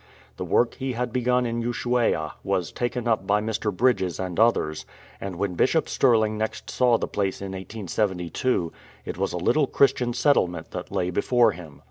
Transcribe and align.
The 0.37 0.45
work 0.45 0.73
he 0.79 0.93
had 0.93 1.13
begun 1.13 1.45
in 1.45 1.61
Ushuaia 1.61 2.31
was 2.43 2.71
taken 2.71 3.07
up 3.07 3.27
by 3.27 3.39
Mr. 3.39 3.71
Bridges 3.71 4.19
and 4.19 4.39
others, 4.39 4.83
and 5.19 5.35
when 5.35 5.53
Bishop 5.53 5.87
Stirling 5.87 6.39
next 6.39 6.71
saw 6.71 6.97
the 6.97 7.07
place 7.07 7.39
in 7.39 7.51
1872 7.51 8.71
it 9.05 9.19
was 9.19 9.31
a 9.31 9.37
little 9.37 9.67
Christian 9.67 10.11
settle 10.13 10.47
ment 10.47 10.71
that 10.71 10.91
lay 10.91 11.11
before 11.11 11.51
him. 11.51 11.79